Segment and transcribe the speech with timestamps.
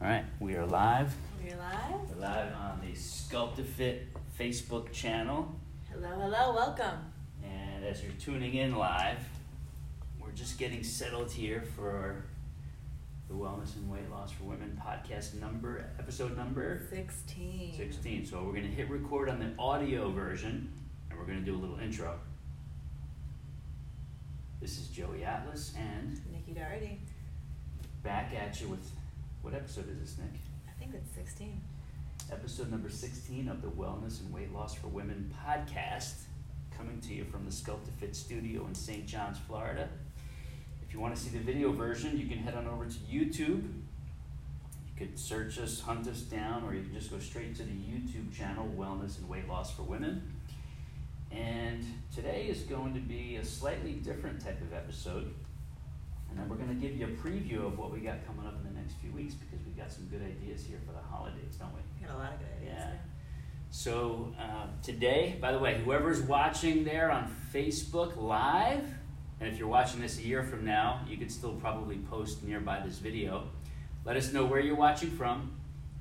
[0.00, 1.14] All right, we are live.
[1.42, 2.10] We're live.
[2.14, 4.00] We're live on the SculptaFit
[4.38, 5.54] Facebook channel.
[5.90, 6.98] Hello, hello, welcome.
[7.42, 9.18] And as you're tuning in live,
[10.20, 12.24] we're just getting settled here for
[13.28, 17.74] the Wellness and Weight Loss for Women podcast number, episode number 16.
[17.76, 18.26] 16.
[18.26, 20.70] So we're going to hit record on the audio version
[21.10, 22.18] and we're going to do a little intro.
[24.60, 27.00] This is Joey Atlas and Nikki Doherty.
[28.02, 28.90] back at you with
[29.46, 30.40] what episode is this, Nick?
[30.68, 31.60] I think it's 16.
[32.32, 36.14] episode number 16 of the Wellness and Weight Loss for Women podcast,
[36.76, 39.06] coming to you from the SculptaFit studio in St.
[39.06, 39.88] John's, Florida.
[40.84, 43.62] If you want to see the video version, you can head on over to YouTube.
[43.62, 47.70] You could search us, hunt us down, or you can just go straight to the
[47.70, 50.28] YouTube channel, Wellness and Weight Loss for Women.
[51.30, 55.32] And today is going to be a slightly different type of episode.
[56.36, 58.74] And we're going to give you a preview of what we got coming up in
[58.74, 61.72] the next few weeks because we've got some good ideas here for the holidays, don't
[61.74, 61.80] we?
[61.98, 62.74] We've got a lot of good ideas.
[62.78, 62.86] Yeah.
[62.86, 63.00] there.
[63.70, 68.84] So uh, today, by the way, whoever's watching there on Facebook Live,
[69.40, 72.80] and if you're watching this a year from now, you could still probably post nearby
[72.84, 73.48] this video.
[74.04, 75.52] Let us know where you're watching from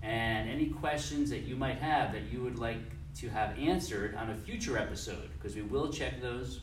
[0.03, 2.77] and any questions that you might have that you would like
[3.15, 6.61] to have answered on a future episode, because we will check those.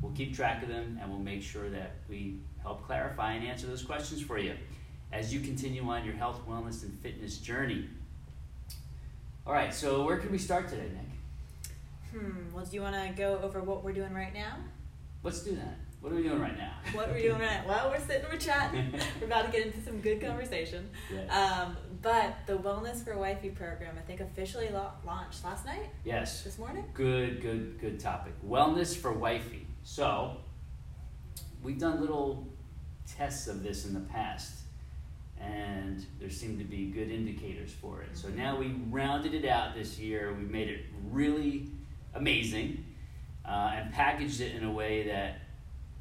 [0.00, 3.66] We'll keep track of them and we'll make sure that we help clarify and answer
[3.66, 4.54] those questions for you
[5.12, 7.88] as you continue on your health, wellness, and fitness journey.
[9.46, 12.20] All right, so where can we start today, Nick?
[12.22, 12.54] Hmm.
[12.54, 14.56] Well, do you want to go over what we're doing right now?
[15.22, 15.76] Let's do that.
[16.00, 16.72] What are we doing right now?
[16.94, 17.68] What are we're doing right now?
[17.68, 18.92] Well, we're sitting, we're chatting.
[19.20, 20.90] we're about to get into some good conversation.
[21.12, 21.30] Yes.
[21.30, 26.42] Um, but the Wellness for Wifey program, I think, officially la- launched last night, yes.
[26.42, 26.84] this morning.
[26.92, 28.32] Good, good, good topic.
[28.44, 29.64] Wellness for wifey.
[29.84, 30.38] So,
[31.62, 32.51] we've done little
[33.06, 34.60] tests of this in the past,
[35.40, 38.16] and there seemed to be good indicators for it.
[38.16, 40.32] So now we rounded it out this year.
[40.32, 41.68] We made it really
[42.14, 42.84] amazing,
[43.44, 45.38] uh, and packaged it in a way that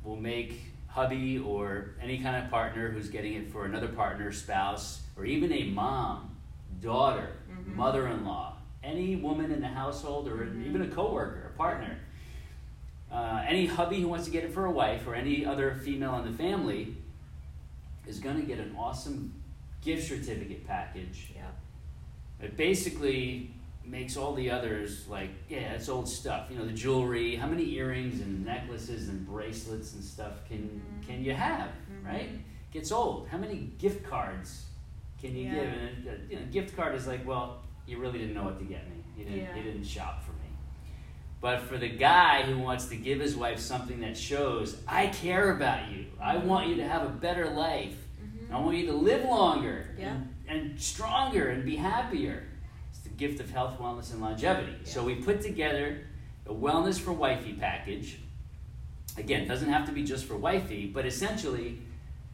[0.03, 5.01] will make hubby or any kind of partner who's getting it for another partner, spouse,
[5.15, 6.35] or even a mom,
[6.81, 7.75] daughter, Mhm.
[7.75, 10.65] mother-in-law, any woman in the household, or Mhm.
[10.65, 11.97] even a coworker, a partner,
[13.11, 16.15] uh, any hubby who wants to get it for a wife, or any other female
[16.19, 16.95] in the family,
[18.11, 19.33] is going to get an awesome
[19.81, 21.31] gift certificate package.
[21.33, 22.45] Yeah.
[22.45, 23.51] It basically
[23.85, 26.47] makes all the others like, yeah, it's old stuff.
[26.51, 27.35] You know, the jewelry.
[27.35, 31.07] How many earrings and necklaces and bracelets and stuff can Mhm.
[31.07, 31.69] can you have?
[31.69, 32.05] Mhm.
[32.05, 32.29] Right?
[32.71, 33.27] Gets old.
[33.29, 34.65] How many gift cards
[35.19, 35.55] can you Yeah.
[35.55, 35.73] give?
[35.73, 38.65] And a, you know, gift card is like, well, you really didn't know what to
[38.65, 38.97] get me.
[39.17, 39.39] You didn't.
[39.39, 39.55] Yeah.
[39.55, 40.37] You didn't shop for me.
[41.41, 45.55] But for the guy who wants to give his wife something that shows, I care
[45.55, 46.05] about you.
[46.21, 48.00] I want you to have a better life.
[48.51, 50.15] I want you to live longer Yeah.
[50.47, 52.43] and, and stronger and be happier.
[52.89, 54.75] It's the gift of health, wellness, and longevity.
[54.83, 56.01] So we put together
[56.45, 58.19] a wellness for wifey package.
[59.17, 61.79] Again, it doesn't have to be just for wifey, but essentially,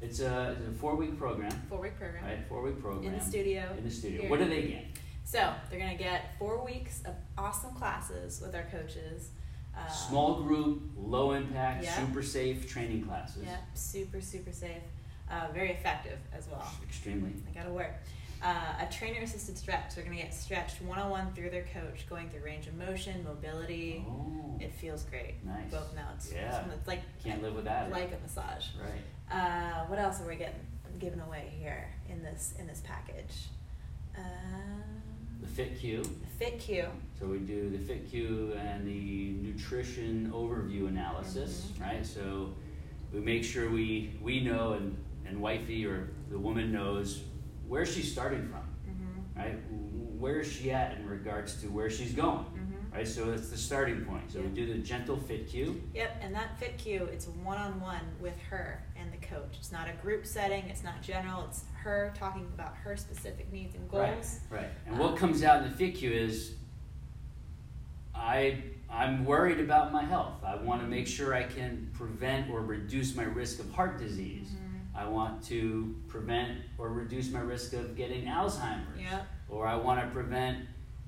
[0.01, 2.23] it's a, it's a four week program, Four week program.
[2.23, 2.39] right?
[2.47, 3.63] Four week program In the studio.
[3.77, 4.21] In the studio.
[4.21, 4.29] Here.
[4.29, 4.85] What do they get?
[5.23, 9.29] So they're gonna get four weeks of awesome classes with our coaches.
[9.75, 11.93] Uh, Small group, low impact, Yeah.
[11.95, 13.43] super safe training classes.
[13.45, 14.81] Yep, super super safe,
[15.31, 16.69] uh, very effective as well.
[16.83, 17.31] Extremely.
[17.45, 17.93] They gotta work.
[18.43, 18.53] Uh,
[18.87, 19.95] a trainer assisted stretch.
[19.95, 23.23] They're gonna get stretched one on one through their coach, going through range of motion,
[23.23, 24.05] mobility.
[24.07, 25.43] Oh, It feels great.
[25.43, 25.71] nice.
[25.71, 26.63] Both now it's, Yeah.
[26.71, 27.91] it's like Can't live without it.
[27.91, 28.67] like a massage.
[28.79, 29.35] Right.
[29.35, 30.59] Uh, what else are we getting
[30.99, 33.47] giving away here in this in this package?
[34.17, 34.83] Um,
[35.41, 36.01] The Fit Q.
[36.03, 36.85] the Fit Q.
[37.19, 41.81] So we do the Fit FitQ and the nutrition overview analysis, Mhm.
[41.81, 42.05] right?
[42.05, 42.53] So
[43.13, 44.95] we make sure we we know and
[45.27, 47.23] and wifey or the woman knows
[47.67, 49.39] where she's starting from, Mm-hmm.
[49.39, 49.55] right?
[50.17, 52.95] Where is she at in regards to where she's going, Mm-hmm.
[52.95, 53.07] right?
[53.07, 54.31] So that's the starting point.
[54.31, 55.79] So we do the gentle FitQ.
[55.93, 59.55] Yep, and that Fit Q, it's one on one with her and the coach.
[59.59, 60.63] It's not a group setting.
[60.69, 61.45] It's not general.
[61.47, 64.39] It's her talking about her specific needs and goals.
[64.49, 64.69] Right, right.
[64.87, 66.53] And what comes out in the FitQ is
[68.15, 70.43] I I'm worried about my health.
[70.45, 74.47] I want to make sure I can prevent or reduce my risk of heart disease.
[74.49, 74.66] Mhm.
[74.97, 78.99] I want to prevent or reduce my risk of getting Alzheimer's.
[78.99, 79.27] Yep.
[79.47, 80.65] Or I want to prevent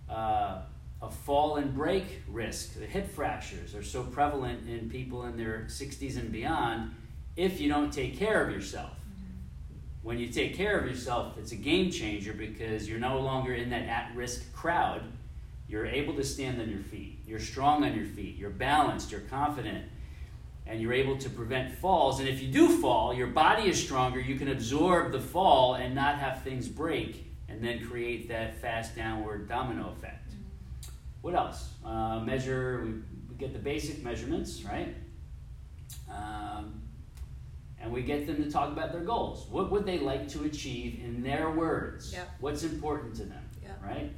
[0.08, 0.62] uh,
[1.02, 2.80] a fall and break risk.
[2.80, 6.94] The hip fractures are so prevalent in people in their 60s and beyond
[7.36, 8.92] if you don't take care of yourself.
[10.04, 13.70] When you take care of yourself, it's a game changer because you're no longer in
[13.72, 15.04] that at risk crowd.
[15.68, 17.20] You're able to stand on your feet.
[17.28, 18.38] You're strong on your feet.
[18.38, 19.12] You're balanced.
[19.12, 19.86] You're confident.
[20.70, 22.20] And you're able to prevent falls.
[22.20, 24.20] And if you do fall, your body is stronger.
[24.20, 28.96] You can absorb the fall and not have things break and then create that fast
[28.96, 30.32] downward domino effect.
[31.22, 31.72] What else?
[31.84, 32.92] Uh, measure, we,
[33.30, 34.96] we, get the basic measurements, right?
[36.08, 36.82] Um,
[37.82, 39.48] and we get them to talk about their goals.
[39.50, 42.14] What would they like to achieve in their words?
[42.14, 42.30] Yep.
[42.42, 43.82] What's important to them, Yep.
[43.84, 44.12] right?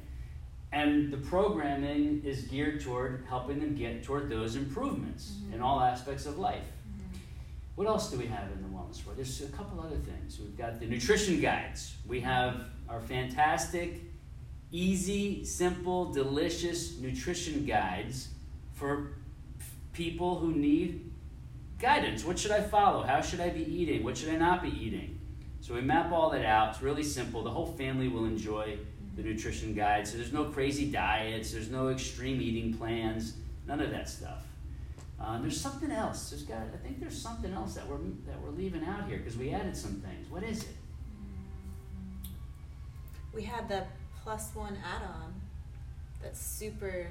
[0.72, 5.54] And the programming is geared toward helping them get toward those improvements Mhm.
[5.54, 6.64] in all aspects of life.
[6.64, 7.18] Mhm.
[7.74, 9.18] What else do we have in the wellness world?
[9.18, 10.38] There's a couple other things.
[10.40, 11.94] We've got the nutrition guides.
[12.06, 14.00] We have our fantastic,
[14.70, 18.28] easy, simple, delicious nutrition guides
[18.72, 19.12] for
[19.92, 21.12] people who need
[21.78, 22.24] guidance.
[22.24, 23.02] What should I follow?
[23.02, 24.02] How should I be eating?
[24.04, 25.18] What should I not be eating?
[25.60, 26.70] So we map all that out.
[26.70, 27.42] It's really simple.
[27.42, 28.78] The whole family will enjoy
[29.16, 30.06] the nutrition guide.
[30.06, 33.34] So there's no crazy diets, there's no extreme eating plans,
[33.66, 34.44] none of that stuff.
[35.20, 36.30] Uh, there's something else.
[36.30, 36.58] There's got.
[36.58, 39.76] I think there's something else that we're that we're leaving out here because we added
[39.76, 40.28] some things.
[40.28, 40.76] What is it?
[43.32, 43.84] We had the
[44.22, 45.34] plus one add-on,
[46.22, 47.06] that super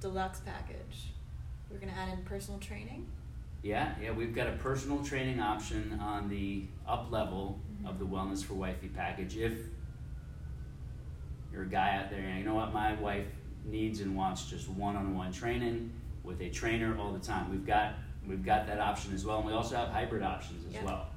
[0.00, 1.12] deluxe package.
[1.68, 3.06] We're gonna add in personal training.
[3.62, 4.12] Yeah, yeah.
[4.12, 8.88] We've got a personal training option on the up level of the Wellness for Wifey
[8.88, 9.36] package.
[9.36, 9.54] If
[11.58, 13.26] you're a guy out there, you know what, my wife
[13.64, 15.90] needs and wants just one-on-one training
[16.22, 17.50] with a trainer all the time.
[17.50, 17.94] We've got
[18.28, 21.08] we've got that option as well, and we also have hybrid options as well.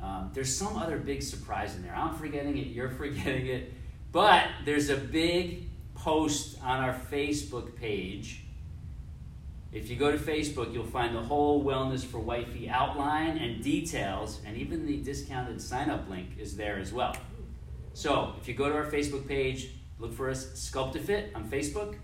[0.00, 1.94] Um, there's some other big surprise in there.
[1.94, 2.68] I'm forgetting it.
[2.68, 3.72] You're forgetting it.
[4.12, 8.42] But there's a big post on our Facebook page.
[9.72, 14.40] If you go to Facebook, you'll find the whole Wellness for Wifey outline and details,
[14.46, 17.16] and even the discounted sign up link is there as well.
[17.94, 19.68] So if you go to our Facebook page,
[19.98, 21.96] look for us, SculptaFit on Facebook.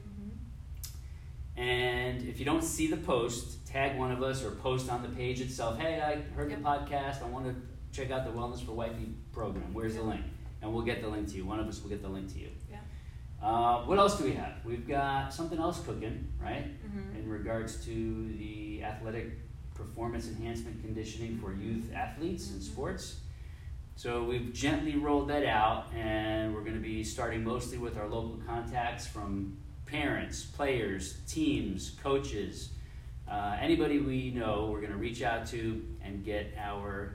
[1.56, 5.08] And if you don't see the post, tag one of us or post on the
[5.08, 5.78] page itself.
[5.78, 6.60] Hey, I heard Yep.
[6.60, 7.22] the podcast.
[7.22, 7.54] I want to
[7.92, 9.74] check out the Wellness for Wifey program.
[9.74, 10.24] Where's the link?
[10.62, 11.44] And we'll get the link to you.
[11.44, 12.50] One of us will get the link to you.
[12.70, 12.78] Yeah.
[13.42, 14.64] Uh, what else do we have?
[14.64, 16.66] We've got something else cooking, right?
[16.88, 17.18] Mhm.
[17.18, 19.38] In regards to the athletic
[19.74, 22.62] performance enhancement conditioning for youth athletes in Mhm.
[22.62, 23.20] sports.
[23.96, 28.08] So we've gently rolled that out, and we're going to be starting mostly with our
[28.08, 32.70] local contacts from parents, players, teams, coaches,
[33.30, 34.68] uh, anybody we know.
[34.72, 37.14] We're going to reach out to and get our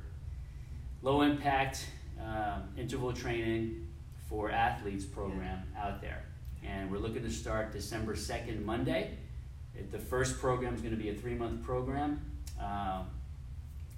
[1.01, 1.87] low impact
[2.23, 3.87] um, interval training
[4.29, 6.23] for athletes program out there.
[6.63, 9.17] And we're looking to start December 2nd, Monday.
[9.75, 12.21] It- The first program is going to be a three month program.
[12.59, 13.07] Um,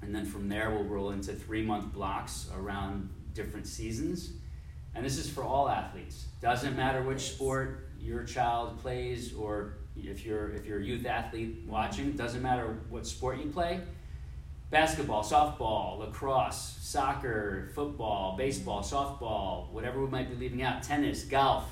[0.02, 4.32] and then from there, we'll roll into three month blocks around different seasons.
[4.96, 6.26] And this is for all athletes.
[6.42, 11.64] Doesn't matter which sport your child plays, or if you're if you're a youth athlete
[11.68, 13.82] watching, doesn't matter what sport you play.
[14.70, 21.64] Basketball, softball, lacrosse, soccer, football, baseball, softball, whatever we might be leaving out, tennis, golf.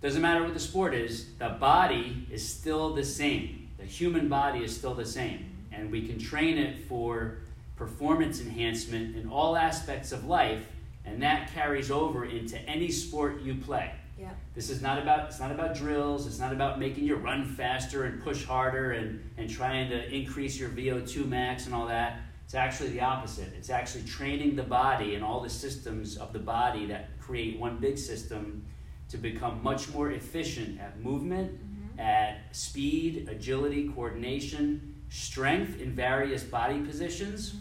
[0.00, 3.68] Doesn't matter what the sport is, the body is still the same.
[3.78, 5.49] The human body is still the same.
[5.72, 7.38] And we can train it for
[7.76, 10.66] performance enhancement in all aspects of life,
[11.04, 13.92] and that carries over into any sport you play.
[14.18, 14.30] Yeah.
[14.54, 18.04] This is not about it's not about drills, it's not about making you run faster
[18.04, 22.20] and push harder and, and trying to increase your VO2 max and all that.
[22.44, 23.50] It's actually the opposite.
[23.56, 27.78] It's actually training the body and all the systems of the body that create one
[27.78, 28.62] big system
[29.08, 31.98] to become much more efficient at movement, Mhm.
[32.00, 37.54] at speed, agility, coordination, strength in various body positions,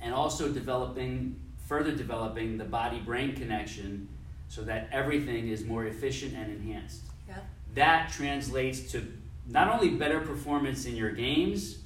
[0.00, 4.08] and also developing, further developing the body brain connection
[4.48, 7.00] so that everything is more efficient and enhanced.
[7.26, 7.38] Yeah.
[7.74, 9.06] That translates to
[9.48, 11.78] not only better performance in your games,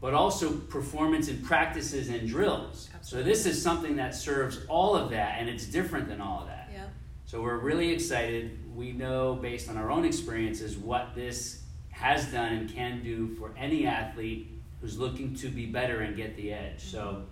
[0.00, 2.88] but also performance in practices and drills.
[3.02, 6.48] So this is something that serves all of that, and it's different than all of
[6.48, 6.68] that.
[6.72, 6.84] Yeah.
[7.26, 8.58] So we're really excited.
[8.74, 11.59] We know based on our own experiences what this
[12.00, 14.48] has done and can do for any athlete
[14.80, 16.80] who's looking to be better and get the edge.
[16.82, 17.24] So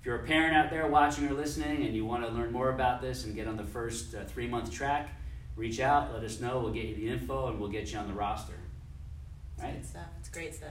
[0.00, 2.70] if you're a parent out there watching or listening and you want to learn more
[2.70, 5.10] about this and get on the first uh, three month track,
[5.56, 6.58] reach out, let us know.
[6.60, 8.54] We'll get you the info and we'll get you on the roster.
[9.56, 9.74] It's Right?
[9.74, 10.06] good stuff.
[10.20, 10.70] It's great stuff.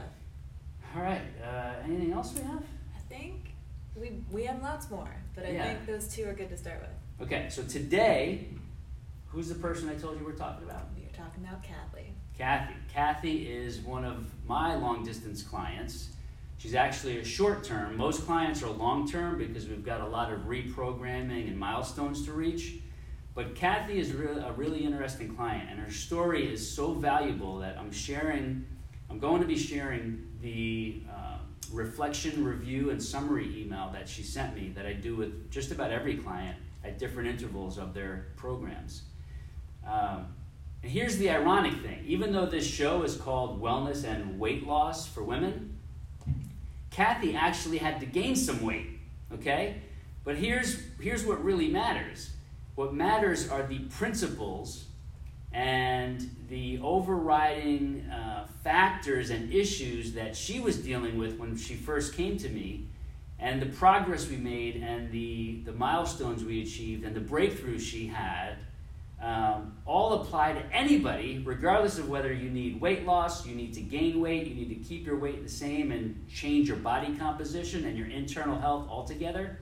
[0.95, 1.21] All right.
[1.43, 2.63] Uh, anything else we have?
[2.95, 3.51] I think
[3.95, 5.63] we we have lots more, but I Yeah.
[5.75, 7.27] think those two are good to start with.
[7.27, 8.47] Okay, so today,
[9.27, 10.81] who's the person I told you we're talking about?
[10.81, 12.12] Are talking about Kathleen.
[12.37, 12.73] Kathy.
[12.93, 16.09] Kathy is one of my long distance clients.
[16.57, 17.97] She's actually a short term.
[17.97, 22.33] Most clients are long term because we've got a lot of reprogramming and milestones to
[22.33, 22.75] reach.
[23.35, 27.91] But Kathy is a really interesting client, and her story is so valuable that I'm
[27.91, 28.65] sharing.
[29.09, 31.39] I'm going to be sharing the um,
[31.71, 35.91] reflection, review, and summary email that she sent me that I do with just about
[35.91, 39.03] every client at different intervals of their programs.
[39.87, 40.27] Um,
[40.83, 45.07] and here's the ironic thing even though this show is called Wellness and Weight Loss
[45.07, 45.77] for Women,
[46.91, 48.99] Kathy actually had to gain some weight,
[49.33, 49.81] okay?
[50.23, 52.31] But here's, here's what really matters
[52.75, 54.85] what matters are the principles
[55.51, 62.15] and the overriding uh, factors and issues that she was dealing with when she first
[62.15, 62.87] came to me
[63.37, 68.07] and the progress we made and the, the milestones we achieved and the breakthroughs she
[68.07, 68.55] had
[69.23, 73.81] um, all apply to anybody regardless of whether you need weight loss you need to
[73.81, 77.85] gain weight you need to keep your weight the same and change your body composition
[77.85, 79.59] and your internal health altogether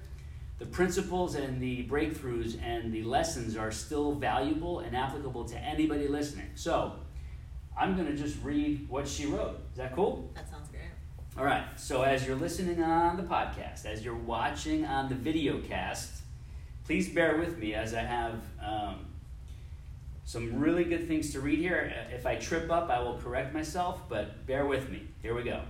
[0.62, 6.08] the principles and the breakthroughs and the lessons are still valuable and applicable to anybody
[6.08, 6.52] listening.
[6.54, 6.94] So,
[7.76, 9.60] I'm going to just read what she wrote.
[9.72, 10.30] Is that cool?
[10.36, 10.84] That sounds great.
[11.36, 11.64] All right.
[11.78, 16.22] So, as you're listening on the podcast, as you're watching on the video cast,
[16.86, 19.08] please bear with me as I have um,
[20.32, 21.94] some really good things to read here.
[22.14, 25.02] If I trip up, I will correct myself, but bear with me.
[25.22, 25.62] Here we go.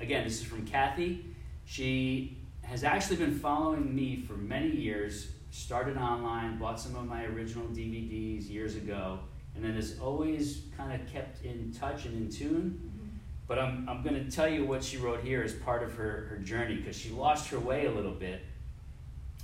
[0.00, 1.26] Again, this is from Kathy.
[1.66, 5.28] She has actually been following me for many years.
[5.50, 9.18] Started online, bought some of my original DVDs years ago,
[9.54, 12.80] and then has always kind of kept in touch and in tune.
[12.82, 13.08] Mm-hmm.
[13.46, 16.28] But I'm, I'm going to tell you what she wrote here as part of her,
[16.30, 18.40] her journey because she lost her way a little bit.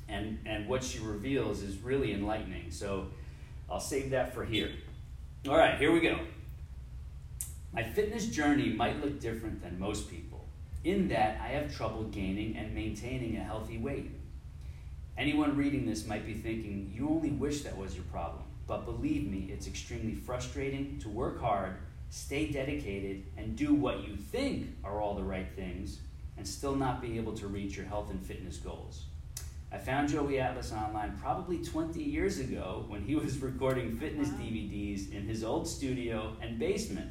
[0.08, 2.70] And, and what she reveals is really enlightening.
[2.70, 3.08] So
[3.70, 4.70] I'll save that for here.
[5.48, 6.18] All right, here we go.
[7.72, 10.44] My fitness journey might look different than most people
[10.84, 14.10] in that I have trouble gaining and maintaining a healthy weight.
[15.16, 18.42] Anyone reading this might be thinking, you only wish that was your problem.
[18.66, 21.76] But believe me, it's extremely frustrating to work hard,
[22.10, 26.00] stay dedicated, and do what you think are all the right things,
[26.36, 29.04] and still not be able to reach your health and fitness goals.
[29.74, 35.12] I found Joey Atlas online probably 20 years ago when he was recording fitness DVDs
[35.12, 37.10] in his old studio and basement.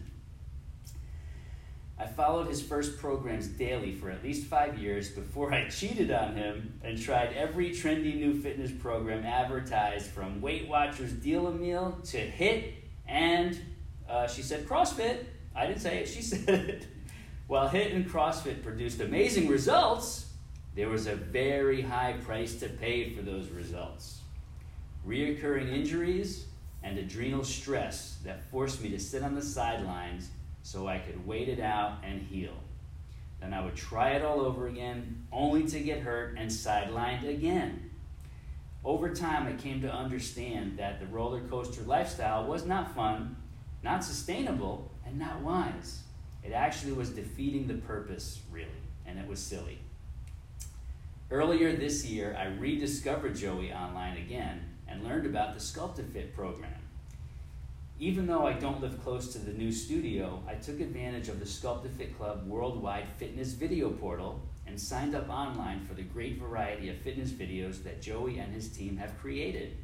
[2.00, 6.38] I followed his first programs daily for at least five years before I cheated on
[6.38, 12.00] him and tried every trendy new fitness program advertised from Weight Watchers Deal a Meal
[12.06, 13.60] to HIIT and
[14.08, 15.26] uh, she said CrossFit.
[15.54, 16.88] I didn't say it, she said it.
[17.48, 20.33] While HIIT and CrossFit produced amazing results,
[20.76, 24.20] there was a very high price to pay for those results.
[25.08, 26.46] Reoccurring injuries
[26.82, 30.30] and adrenal stress that forced me to sit on the sidelines
[30.64, 32.56] so I could wait it out and heal.
[33.40, 37.92] Then I would try it all over again, only to get hurt and sidelined again.
[38.86, 43.36] Over time, I came to understand that the roller coaster lifestyle was not fun,
[43.82, 46.04] not sustainable, and not wise.
[46.44, 48.70] It actually was defeating the purpose, really,
[49.06, 49.80] and it was silly.
[51.32, 56.74] Earlier this year, I rediscovered Joey online again and learned about the SculptaFit program.
[58.00, 61.46] Even though I don't live close to the new studio, I took advantage of the
[61.46, 66.98] SculptaFit Club worldwide fitness video portal and signed up online for the great variety of
[66.98, 69.78] fitness videos that Joey and his team have created,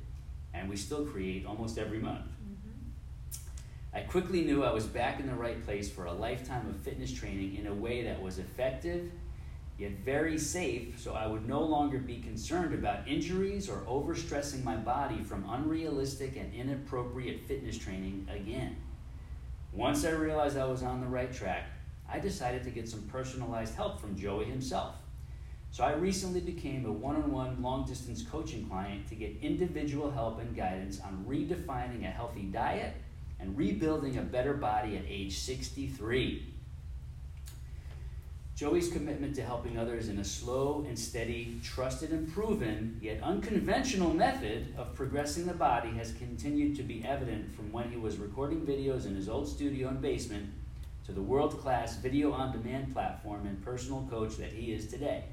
[0.53, 2.25] and we still create almost every month.
[2.25, 3.97] Mm-hmm.
[3.97, 7.11] I quickly knew I was back in the right place for a lifetime of fitness
[7.11, 9.09] training in a way that was effective
[9.79, 14.75] yet very safe, so I would no longer be concerned about injuries or overstressing my
[14.75, 18.75] body from unrealistic and inappropriate fitness training again.
[19.71, 21.69] Once I realized I was on the right track,
[22.11, 24.95] I decided to get some personalized help from Joey himself.
[25.71, 30.09] So I recently became a one on one long distance coaching client to get individual
[30.09, 32.95] help and guidance on redefining a healthy diet
[33.39, 36.53] and rebuilding a better body at age 63.
[38.59, 44.13] Joey's commitment to helping others in a slow and steady, trusted and proven, yet unconventional
[44.13, 48.65] method of progressing the body has continued to be evident from when he was recording
[48.65, 50.49] videos in his old studio and basement
[51.05, 55.23] to the world class video on demand platform and personal coach that he is today.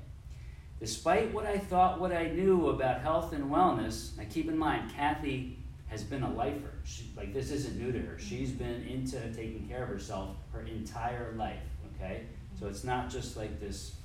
[0.78, 4.92] Despite what I thought, what I knew about health and wellness, now keep in mind,
[4.94, 6.74] Kathy has been a lifer.
[6.84, 8.20] She, like, this isn't new to her.
[8.20, 11.58] She's been into taking care of herself her entire life,
[11.96, 12.22] okay?
[12.58, 13.96] So it's not just like this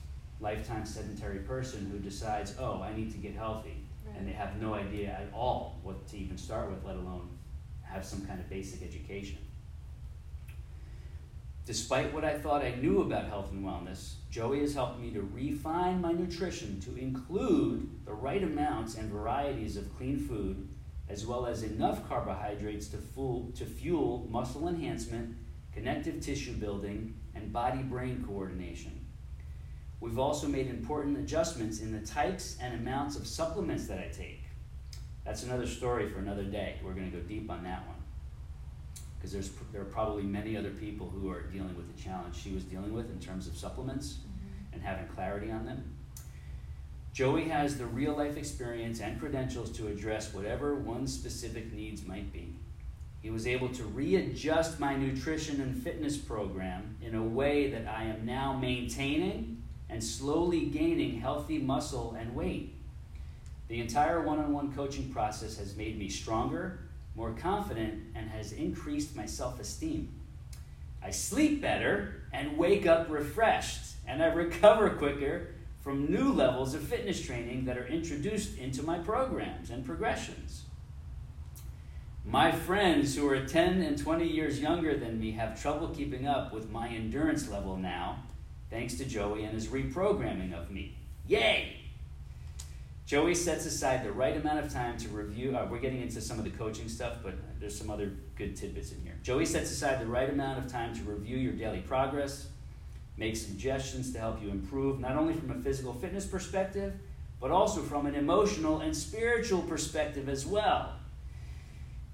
[0.41, 4.17] lifetime sedentary person who decides, oh, I need to get healthy, right.
[4.17, 7.29] and they have no idea at all what to even start with, let alone
[7.84, 9.38] have some kind of basic education.
[11.65, 15.22] Despite what I thought I knew about health and wellness, Joey has helped me to
[15.22, 20.67] refine my nutrition to include the right amounts and varieties of clean food,
[21.08, 25.36] as well as enough carbohydrates to, fuel, to fuel muscle enhancement,
[25.72, 28.91] connective tissue building, and body brain coordination.
[30.00, 34.43] We've also made important adjustments in the types and amounts of supplements that I take.
[35.25, 36.79] That's another story for another day.
[36.83, 37.98] We're going to go deep on that one.
[39.17, 42.51] Because there's, there are probably many other people who are dealing with the challenge she
[42.51, 44.74] was dealing with in terms of supplements mm-hmm.
[44.74, 45.95] and having clarity on them.
[47.13, 52.31] Joey has the real life experience and credentials to address whatever one's specific needs might
[52.33, 52.55] be.
[53.22, 58.04] He was able to readjust my nutrition and fitness program in a way that I
[58.06, 62.74] am now maintaining and slowly gaining healthy muscle and weight.
[63.68, 66.80] The entire one on one coaching process has made me stronger,
[67.16, 70.10] more confident, and has increased my self esteem.
[71.04, 75.50] I sleep better and wake up refreshed, and I recover quicker
[75.82, 80.63] from new levels of fitness training that are introduced into my programs and progressions.
[82.25, 86.54] My friends who are 10 and 20 years younger than me have trouble keeping up
[86.54, 88.20] with my endurance level now,
[88.70, 90.96] thanks to Joey and his reprogramming of me.
[91.28, 91.78] Yay!
[93.08, 95.58] Joey sets aside the right amount of time to review.
[95.58, 98.92] Uh, we're getting into some of the coaching stuff, but there's some other good tidbits
[98.92, 99.18] in here.
[99.24, 102.48] Joey sets aside the right amount of time to review your daily progress,
[103.18, 106.94] make suggestions to help you improve, not only from a physical fitness perspective,
[107.42, 110.94] but also from an emotional and spiritual perspective as well.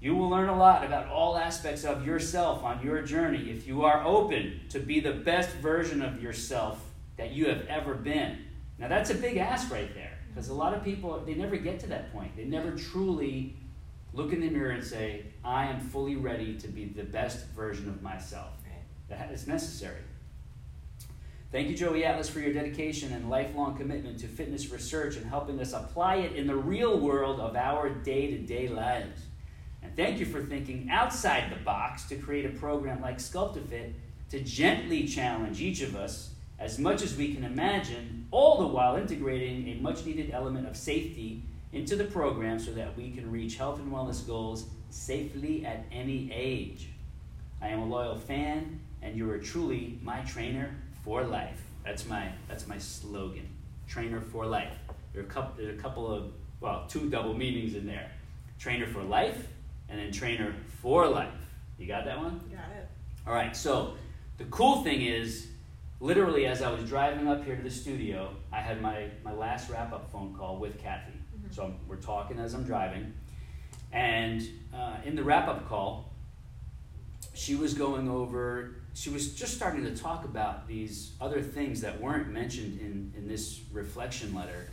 [0.00, 3.84] You will learn a lot about all aspects of yourself on your journey if you
[3.84, 6.80] are open to be the best version of yourself
[7.16, 8.38] that you have ever been.
[8.78, 11.80] Now, that's a big ask right there because a lot of people, they never get
[11.80, 12.36] to that point.
[12.36, 13.56] They never truly
[14.12, 17.88] look in the mirror and say, I am fully ready to be the best version
[17.88, 18.52] of myself.
[19.08, 20.02] That is necessary.
[21.50, 25.58] Thank you, Joey Atlas, for your dedication and lifelong commitment to fitness research and helping
[25.60, 29.22] us apply it in the real world of our day to day lives.
[29.82, 33.92] And thank you for thinking outside the box to create a program like SculptaFit
[34.30, 38.96] to gently challenge each of us as much as we can imagine, all the while
[38.96, 41.42] integrating a much needed element of safety
[41.72, 46.30] into the program so that we can reach health and wellness goals safely at any
[46.32, 46.88] age.
[47.62, 50.74] I am a loyal fan, and you are truly my trainer
[51.04, 51.60] for life.
[51.84, 53.48] That's my, that's my slogan
[53.86, 54.74] trainer for life.
[55.12, 58.10] There are, couple, there are a couple of, well, two double meanings in there
[58.58, 59.46] trainer for life
[59.88, 61.32] and then trainer for life.
[61.78, 62.38] You got that one?
[62.50, 62.88] Got it.
[63.26, 63.94] All right, so
[64.38, 65.48] the cool thing is,
[66.00, 69.70] literally, as I was driving up here to the studio, I had my, my last
[69.70, 71.12] wrap up phone call with Kathy.
[71.12, 71.52] Mm-hmm.
[71.52, 73.12] So I'm, we're talking as I'm driving.
[73.92, 76.12] And uh, in the wrap up call,
[77.34, 82.00] she was going over, she was just starting to talk about these other things that
[82.00, 84.70] weren't mentioned in, in this reflection letter.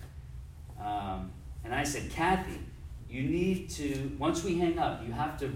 [0.82, 1.32] Um,
[1.64, 2.60] and I said, Kathy,
[3.16, 5.50] you need to, once we hang up, you have to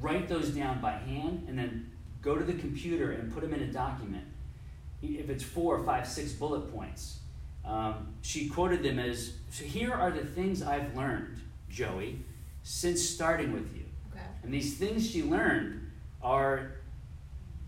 [0.00, 1.88] write those down by hand and then
[2.20, 4.24] go to the computer and put them in a document.
[5.00, 7.20] If it's four, five, six bullet points.
[7.64, 12.18] Um, she quoted them as so here are the things I've learned, Joey,
[12.64, 13.84] since starting with you.
[14.12, 14.24] Okay.
[14.42, 16.72] And these things she learned are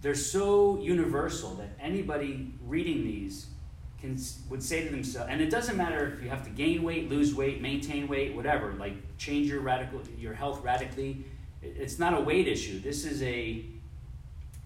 [0.02, 3.46] they're so universal that anybody reading these
[4.06, 7.10] can would say to themselves, and it doesn't matter if you have to gain weight,
[7.10, 11.24] lose weight, maintain weight, whatever, like change your radical your health radically.
[11.62, 12.80] It's not a weight issue.
[12.80, 13.64] This is a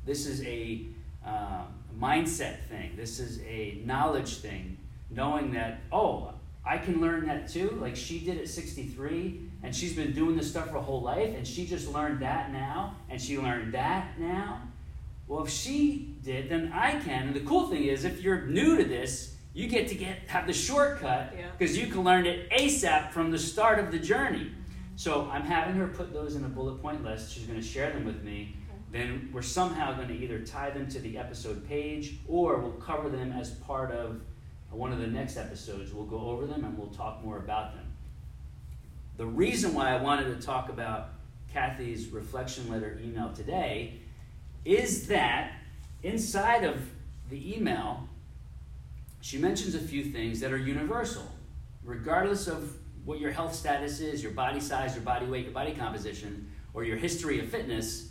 [0.04, 0.82] this is a
[1.24, 1.66] um,
[1.98, 2.92] mindset thing.
[2.96, 4.76] This is a knowledge thing.
[5.10, 7.78] Knowing that oh, I can learn that too.
[7.80, 11.46] Like she did at 63, and she's been doing this stuff her whole life, and
[11.46, 14.62] she just learned that now, and she learned that now.
[15.30, 17.28] Well, if she did, then I can.
[17.28, 20.48] And the cool thing is, if you're new to this, you get to get have
[20.48, 21.84] the shortcut because yeah.
[21.84, 24.50] you can learn it ASAP from the start of the journey.
[24.96, 27.32] So I'm having her put those in a bullet point list.
[27.32, 28.56] She's going to share them with me.
[28.92, 29.04] Okay.
[29.04, 33.08] Then we're somehow going to either tie them to the episode page or we'll cover
[33.08, 34.22] them as part of
[34.72, 35.92] one of the next episodes.
[35.92, 37.86] We'll go over them and we'll talk more about them.
[39.16, 41.10] The reason why I wanted to talk about
[41.52, 43.99] Kathy's reflection letter email today
[44.64, 45.52] is that
[46.02, 46.80] inside of
[47.28, 48.08] the email,
[49.20, 51.30] she mentions a few things that are universal,
[51.84, 55.72] regardless of what your health status is, your body size, your body weight, your body
[55.72, 58.10] composition, or your history of fitness.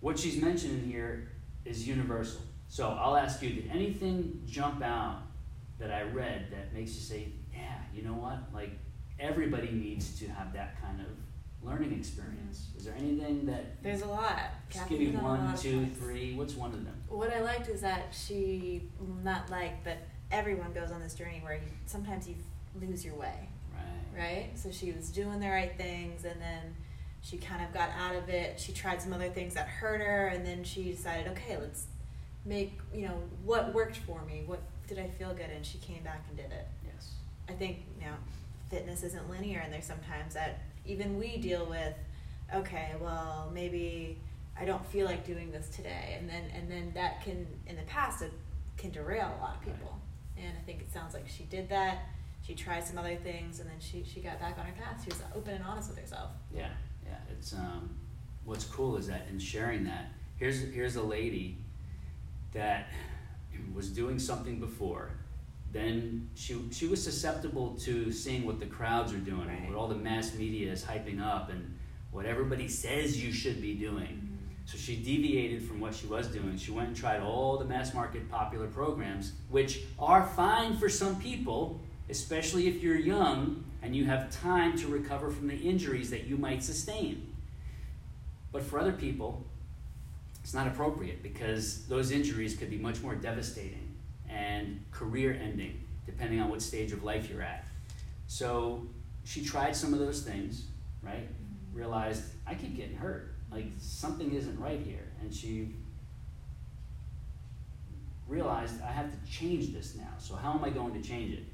[0.00, 1.28] What she's mentioning here
[1.64, 2.40] is universal.
[2.68, 5.22] So I'll ask you, did anything jump out
[5.78, 8.38] that I read that makes you say, yeah, you know what?
[8.54, 8.70] Like
[9.18, 11.06] everybody needs to have that kind of
[11.62, 12.68] learning experience?
[12.76, 14.50] Is there anything that there's a lot?
[14.70, 16.34] Just give me one, two, three.
[16.34, 16.94] What's one of them?
[17.08, 18.82] What I liked is that she
[19.22, 19.98] not like, but
[20.30, 22.36] everyone goes on this journey where you, sometimes you
[22.80, 23.48] lose your way.
[23.74, 24.22] Right.
[24.22, 24.50] Right.
[24.54, 26.74] So she was doing the right things, and then
[27.22, 28.58] she kind of got out of it.
[28.58, 31.86] She tried some other things that hurt her, and then she decided, okay, let's
[32.44, 35.50] make you know what worked for me, what did I feel good?
[35.54, 36.66] And she came back and did it.
[36.84, 37.10] Yes.
[37.48, 38.14] I think you know,
[38.70, 41.94] fitness isn't linear, and there's sometimes that even we deal with.
[42.54, 44.18] Okay, well maybe
[44.58, 47.82] I don't feel like doing this today, and then and then that can in the
[47.82, 48.32] past it
[48.76, 49.98] can derail a lot of people.
[50.36, 50.46] Right.
[50.46, 51.98] And I think it sounds like she did that.
[52.42, 55.02] She tried some other things, and then she she got back on her path.
[55.04, 56.30] She was open and honest with herself.
[56.54, 56.68] Yeah,
[57.04, 57.18] yeah.
[57.30, 57.90] It's um,
[58.44, 61.58] what's cool is that in sharing that, here's here's a lady
[62.52, 62.88] that
[63.74, 65.10] was doing something before
[65.72, 69.68] then she she was susceptible to seeing what the crowds are doing, right.
[69.68, 71.78] what all the mass media is hyping up, and
[72.10, 74.06] what everybody says you should be doing.
[74.06, 74.36] Mm-hmm.
[74.64, 76.56] So she deviated from what she was doing.
[76.56, 81.20] She went and tried all the mass market popular programs, which are fine for some
[81.20, 86.26] people, especially if you're young and you have time to recover from the injuries that
[86.26, 87.34] you might sustain.
[88.52, 89.44] But for other people,
[90.42, 93.79] it's not appropriate because those injuries could be much more devastating
[94.32, 97.66] and career ending, depending on what stage of life you're at.
[98.26, 98.86] So
[99.24, 100.66] she tried some of those things,
[101.02, 101.28] right?
[101.28, 101.78] Mm-hmm.
[101.78, 103.34] Realized I keep getting hurt.
[103.50, 105.08] Like something isn't right here.
[105.20, 105.74] And she
[108.28, 110.12] realized I have to change this now.
[110.18, 111.44] So how am I going to change it?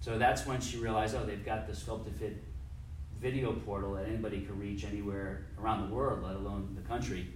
[0.00, 2.34] So that's when she realized, oh, they've got the SculptaFit
[3.20, 7.28] video portal that anybody can reach anywhere around the world, let alone the country.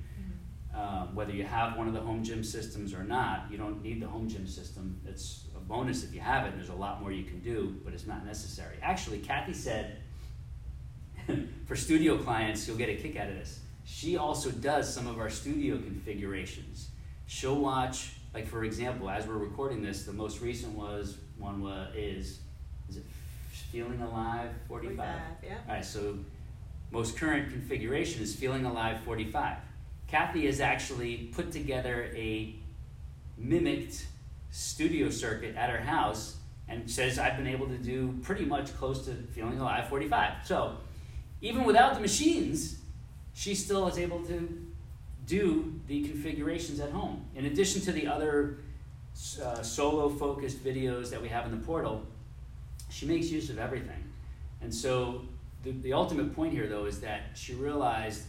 [0.77, 4.03] Um, whether you have one of the home gym systems or not, you don't need
[4.03, 5.01] the home gym system.
[5.07, 7.77] It's a bonus if you have it, and there's a lot more you can do,
[7.83, 8.77] but it's not necessary.
[8.83, 10.03] Actually, Kathy said
[11.67, 13.61] for studio clients, you'll get a kick out of this.
[13.87, 16.91] She also does some of our studio configurations.
[17.27, 21.89] She'll watch, like for example, as we're recording this, the most recent was one was,
[21.97, 22.41] is
[22.91, 23.05] is it
[23.73, 24.97] Feeling Alive 45?
[24.97, 25.55] 45 yeah.
[25.67, 26.19] All right, so
[26.91, 29.57] most current configuration is Feeling Alive 45
[30.09, 32.55] Kathy has actually put together a
[33.37, 34.07] mimicked
[34.51, 36.37] studio circuit at her house
[36.69, 40.47] and says I've been able to do pretty much close to feeling alive 45.
[40.47, 40.77] So
[41.41, 42.79] even without the machines,
[43.35, 44.67] she still is able to
[45.27, 47.25] do the configurations at home.
[47.35, 48.59] In addition to the other
[49.43, 52.07] uh, solo focused videos that we have in the portal,
[52.89, 54.03] she makes use of everything.
[54.63, 55.23] And so
[55.65, 58.23] the, the ultimate point here, though, is that she realized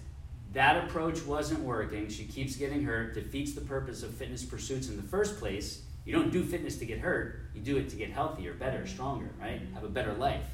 [0.58, 2.10] that approach wasn't working.
[2.10, 5.84] She keeps getting hurt, defeats the purpose of fitness pursuits in the first place.
[6.04, 9.30] You don't do fitness to get hurt, you do it to get healthier, better, stronger,
[9.40, 9.62] right?
[9.76, 10.46] Have a better life.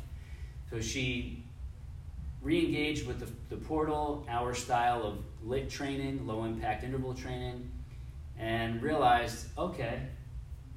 [0.69, 1.45] So she
[2.41, 7.71] re engaged with the, the portal, our style of lit training, low impact interval training,
[8.37, 10.01] and realized, okay,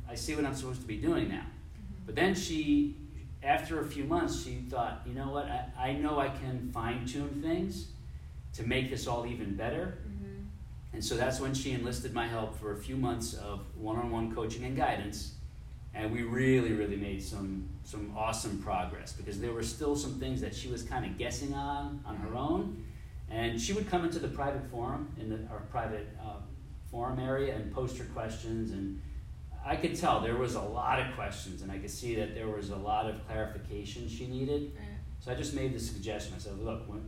[0.09, 1.39] I see what I'm supposed to be doing now.
[1.39, 2.07] Mm-hmm.
[2.07, 2.95] But then she,
[3.43, 7.05] after a few months, she thought, you know what, I, I know I can fine
[7.07, 7.89] tune things
[8.57, 9.99] to make this all even better.
[10.07, 10.43] Mm-hmm.
[10.95, 14.11] And so that's when she enlisted my help for a few months of one on
[14.11, 15.35] one coaching and guidance.
[15.95, 20.41] And we really, really made some, some awesome progress because there were still some things
[20.43, 22.85] that she was kind of guessing on on her own.
[23.31, 26.37] And she would come into the private forum, in the, our private uh,
[26.91, 28.71] forum area, and post her questions.
[28.71, 29.01] And
[29.65, 32.49] I could tell there was a lot of questions, and I could see that there
[32.49, 34.73] was a lot of clarification she needed.
[35.19, 36.35] So I just made the suggestion.
[36.37, 37.03] I said, look, when,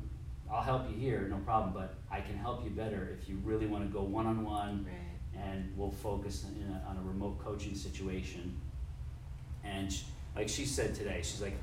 [0.53, 3.67] I'll help you here, no problem, but I can help you better if you really
[3.67, 4.87] want to go one on one
[5.37, 8.59] and we'll focus a, on a remote coaching situation.
[9.65, 11.57] And she, like she said today, she's like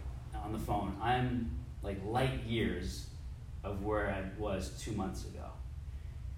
[0.44, 3.08] on the phone, I'm like light years
[3.64, 5.46] of where I was two months ago.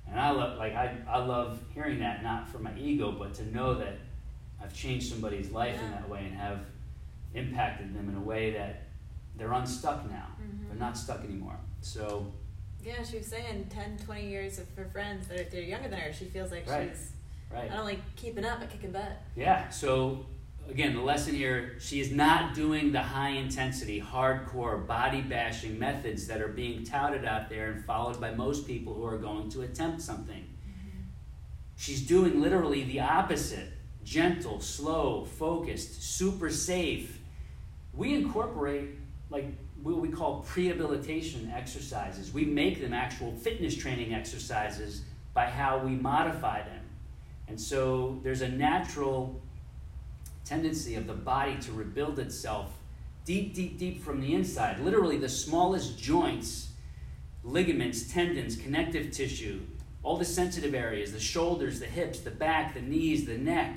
[0.09, 3.53] And I love, like, I, I love hearing that, not for my ego, but to
[3.53, 3.97] know that
[4.61, 5.85] I've changed somebody's life yeah.
[5.85, 6.59] in that way and have
[7.33, 8.83] impacted them in a way that
[9.37, 10.29] they're unstuck now.
[10.41, 10.69] Mm-hmm.
[10.69, 11.57] They're not stuck anymore.
[11.81, 12.31] So.
[12.83, 15.99] Yeah, she was saying 10, 20 years of her friends that are, they're younger than
[15.99, 16.13] her.
[16.13, 16.89] She feels like right.
[16.93, 17.11] she's
[17.51, 17.69] right.
[17.69, 19.21] not only keeping up but kicking butt.
[19.35, 19.69] Yeah.
[19.69, 20.25] So
[20.69, 26.27] again, the lesson here: she is not doing the high intensity, hardcore body bashing methods
[26.27, 29.61] that are being touted out there and followed by most people who are going to
[29.61, 30.43] attempt something.
[30.43, 31.01] Mm-hmm.
[31.75, 37.19] She's doing literally the opposite: gentle, slow, focused, super safe.
[37.93, 38.89] We incorporate
[39.29, 39.47] like
[39.83, 42.33] what we call prehabilitation exercises.
[42.33, 45.01] We make them actual fitness training exercises
[45.33, 46.83] by how we modify them.
[47.47, 49.41] And so there's a natural
[50.43, 52.73] tendency of the body to rebuild itself
[53.25, 54.79] deep, deep, deep from the inside.
[54.79, 56.69] Literally, the smallest joints,
[57.43, 59.59] ligaments, tendons, connective tissue,
[60.01, 63.75] all the sensitive areas, the shoulders, the hips, the back, the knees, the neck.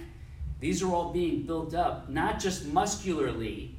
[0.60, 3.69] These are all being built up, not just muscularly,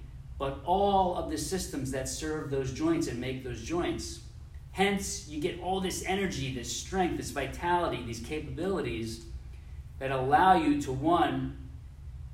[0.41, 4.21] but all of the systems that serve those joints and make those joints.
[4.71, 9.25] Hence, you get all this energy, this strength, this vitality, these capabilities
[9.99, 11.55] that allow you to, one,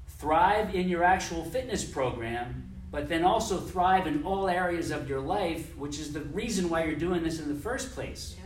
[0.07, 5.19] thrive in your actual fitness program, but then also thrive in all areas of your
[5.19, 8.37] life, which is the reason why you're doing this in the first place.
[8.39, 8.45] Yeah.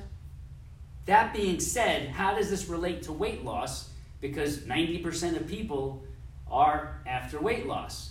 [1.05, 3.91] That being said, how does this relate to weight loss?
[4.21, 6.03] Because 90% of people
[6.49, 8.10] are after weight loss.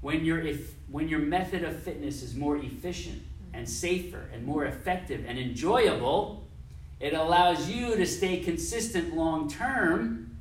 [0.00, 4.64] When, your if, when your method of fitness is more efficient and safer and more
[4.64, 6.46] effective and enjoyable,
[7.00, 10.36] it allows you to stay consistent long term,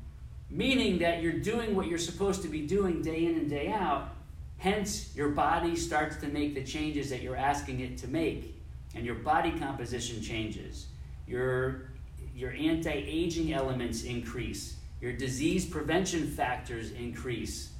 [0.49, 4.09] meaning that you're doing what you're supposed to be doing day in and day out.
[4.57, 8.55] Hence, your body starts to make the changes that you're asking it to make,
[8.95, 10.87] and your body composition changes.
[11.27, 11.91] Your,
[12.35, 17.71] your anti aging elements increase, your disease prevention factors increase,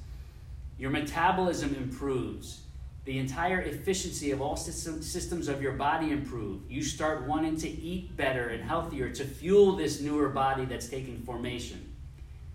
[0.78, 2.62] your metabolism improves,
[3.04, 6.60] the entire efficiency of all system, systems of your body improve.
[6.70, 11.20] You start wanting to eat better and healthier to fuel this newer body that's taking
[11.22, 11.94] formation.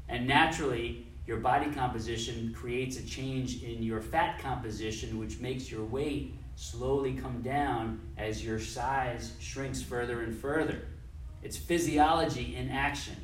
[0.08, 5.84] And naturally, your body composition creates a change in your fat composition, which makes your
[5.84, 10.88] weight slowly come down as your size shrinks further and further.
[11.42, 13.16] It's physiology in action.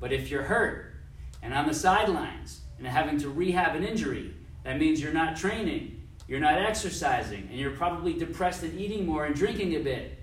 [0.00, 0.94] But if you're hurt
[1.42, 4.34] and on the sidelines and having to rehab an injury,
[4.64, 9.24] that means you're not training you're not exercising, and you're probably depressed and eating more
[9.24, 10.16] and drinking a bit.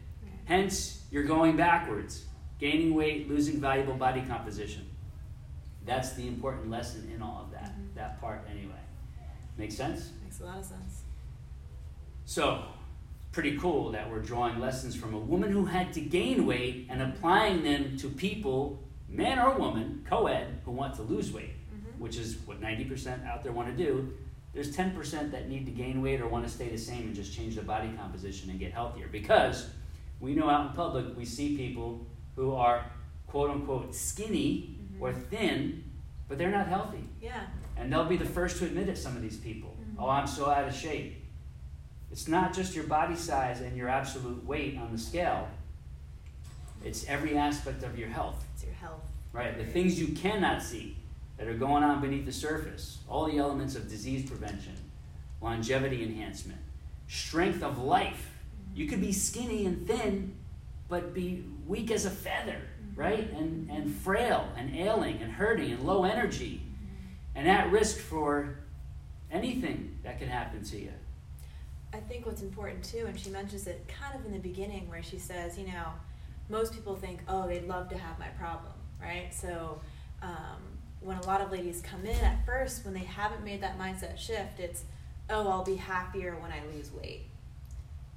[0.45, 2.23] Hence, you're going backwards,
[2.59, 4.87] gaining weight, losing valuable body composition.
[5.85, 7.95] That's the important lesson in all of that, mm-hmm.
[7.95, 8.79] that part anyway.
[9.57, 10.11] Make sense?
[10.23, 11.01] Makes a lot of sense.
[12.23, 12.63] So,
[13.33, 17.01] pretty cool that we're drawing lessons from a woman who had to gain weight and
[17.01, 22.01] applying them to people, man or woman, co ed, who want to lose weight, mm-hmm.
[22.01, 24.13] which is what 90% out there want to do
[24.57, 27.31] there's 10% that need to gain weight or want to stay the same and just
[27.31, 29.07] change their body composition and get healthier.
[29.07, 29.69] Because
[30.19, 32.83] we know out in public, we see people who are
[33.27, 35.03] quote unquote skinny mm-hmm.
[35.03, 35.83] or thin,
[36.27, 37.03] but they're not healthy.
[37.21, 37.41] Yeah.
[37.77, 39.77] And they'll be the first to admit it, some of these people.
[39.79, 40.03] Mm-hmm.
[40.03, 41.23] Oh, I'm so out of shape.
[42.11, 45.47] It's not just your body size and your absolute weight on the scale,
[46.83, 48.43] it's every aspect of your health.
[48.55, 49.03] It's your health.
[49.33, 49.55] Right?
[49.55, 50.97] The things you cannot see
[51.37, 54.73] that are going on beneath the surface, all the elements of disease prevention,
[55.41, 56.59] longevity enhancement,
[57.07, 58.31] strength of life.
[58.73, 60.35] You could be skinny and thin,
[60.89, 62.61] but be weak as a feather,
[62.95, 63.31] right?
[63.33, 66.61] And, and frail and ailing and hurting and low energy
[67.35, 68.57] and at risk for
[69.31, 70.91] anything that can happen to you.
[71.93, 75.03] I think what's important too, and she mentions it kind of in the beginning where
[75.03, 75.85] she says, you know,
[76.49, 79.33] most people think, oh, they'd love to have my problem, right?
[79.33, 79.79] So,
[80.21, 83.77] um, when a lot of ladies come in at first, when they haven't made that
[83.79, 84.83] mindset shift, it's,
[85.29, 87.23] oh, I'll be happier when I lose weight.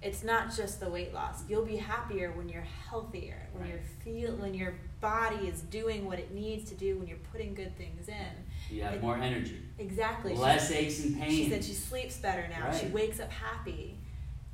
[0.03, 1.43] It's not just the weight loss.
[1.47, 3.73] You'll be happier when you're healthier, when right.
[3.73, 7.55] you're feel, when your body is doing what it needs to do, when you're putting
[7.55, 8.75] good things in.
[8.75, 9.61] You have it, more energy.
[9.79, 10.35] Exactly.
[10.35, 11.35] Less she, aches and pains.
[11.35, 12.69] She said she sleeps better now.
[12.69, 12.81] Right.
[12.81, 13.99] She wakes up happy.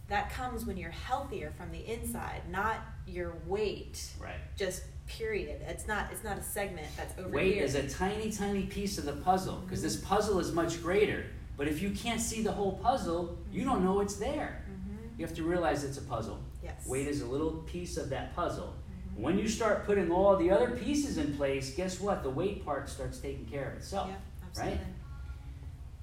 [0.09, 4.05] That comes when you're healthier from the inside, not your weight.
[4.21, 4.35] Right.
[4.57, 5.61] Just period.
[5.67, 7.65] It's not it's not a segment that's over Weight here.
[7.65, 9.89] is a tiny, tiny piece of the puzzle because mm-hmm.
[9.89, 11.25] this puzzle is much greater.
[11.57, 14.63] But if you can't see the whole puzzle, you don't know it's there.
[14.71, 15.19] Mm-hmm.
[15.19, 16.39] You have to realize it's a puzzle.
[16.63, 16.87] Yes.
[16.87, 18.75] Weight is a little piece of that puzzle.
[19.13, 19.23] Mm-hmm.
[19.23, 22.23] When you start putting all the other pieces in place, guess what?
[22.23, 24.09] The weight part starts taking care of itself.
[24.09, 24.17] Yeah,
[24.47, 24.79] absolutely.
[24.79, 24.87] Right?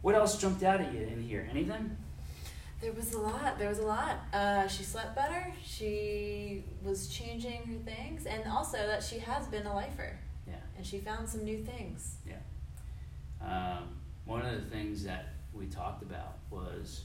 [0.02, 1.48] What else jumped out at you in here?
[1.50, 1.96] Anything?
[2.84, 3.58] There was a lot.
[3.58, 4.18] There was a lot.
[4.34, 5.54] Uh, she slept better.
[5.66, 10.20] She was changing her things, and also that she has been a lifer.
[10.46, 10.56] Yeah.
[10.76, 12.16] And she found some new things.
[12.28, 12.36] Yeah.
[13.42, 13.88] Um,
[14.26, 17.04] one of the things that we talked about was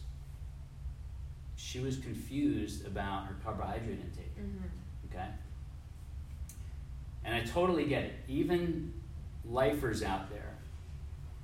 [1.54, 4.36] she was confused about her carbohydrate intake.
[4.36, 5.12] Mm-hmm.
[5.12, 5.28] Okay.
[7.24, 8.14] And I totally get it.
[8.26, 8.92] Even
[9.48, 10.56] lifers out there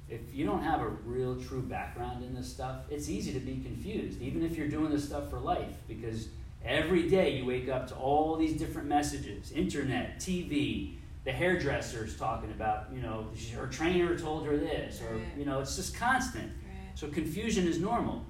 [0.09, 3.63] if you don't have a real true background in this stuff, it's easy to be
[3.63, 6.29] confused, even if you're doing this stuff for life, because
[6.65, 12.51] every day you wake up to all these different messages internet, TV, the hairdresser's talking
[12.51, 16.53] about, you know, her trainer told her this, or, you know, it's just constant.
[16.95, 18.25] So confusion is normal.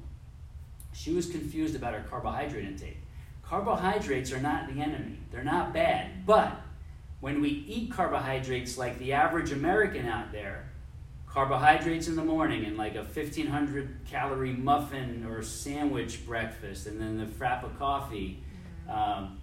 [0.93, 2.99] She was confused about her carbohydrate intake.
[3.43, 6.61] Carbohydrates are not the enemy, they're not bad, but
[7.21, 10.71] when we eat carbohydrates like the average American out there,
[11.35, 17.19] carbohydrates in the morning and like a 1500 calorie muffin or sandwich breakfast and then
[17.19, 18.41] the frap of coffee
[18.89, 19.41] um,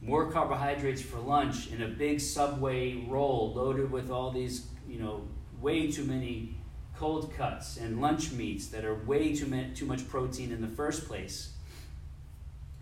[0.00, 5.26] more carbohydrates for lunch in a big subway roll loaded with all these you know
[5.60, 6.54] way too many
[6.96, 10.68] cold cuts and lunch meats that are way too, ma- too much protein in the
[10.68, 11.52] first place.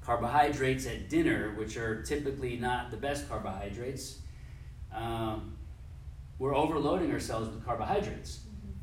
[0.02, 4.18] Carbohydrates at dinner which are typically not the best carbohydrates
[4.94, 5.56] um,
[6.42, 8.40] we're overloading ourselves with carbohydrates.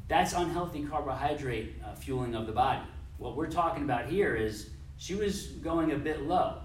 [0.07, 2.79] That's unhealthy carbohydrate uh, fueling of the body.
[3.17, 6.59] What we're talking about here is she was going a bit low.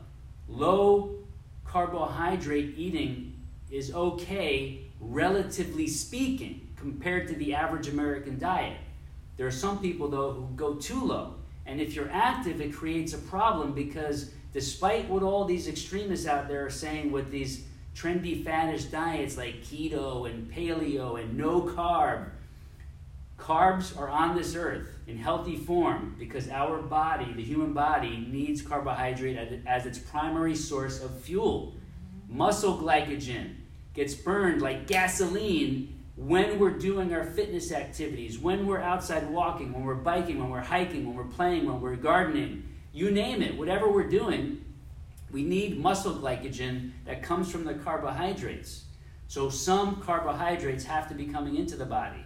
[0.47, 1.17] Low
[1.65, 3.37] carbohydrate eating
[3.73, 8.77] is okay, relatively speaking, compared to the average American diet.
[9.37, 11.35] There are some people, though, who go too low.
[11.67, 16.47] And if you're active, it creates a problem because despite what all these extremists out
[16.47, 22.31] there are saying with these trendy faddish diets like keto and paleo and no carb,
[23.39, 28.63] carbs are on this earth in healthy form because our body, the human body, needs
[28.63, 31.75] carbohydrate as its primary source of fuel.
[32.29, 33.55] Muscle glycogen
[33.93, 39.85] gets burned like gasoline when we're doing our fitness activities, when we're outside walking, when
[39.85, 43.91] we're biking, when we're hiking, when we're playing, when we're gardening, you name it, whatever
[43.91, 44.64] we're doing,
[45.35, 48.85] we need muscle glycogen that comes from the carbohydrates.
[49.29, 52.25] So some carbohydrates have to be coming into the body.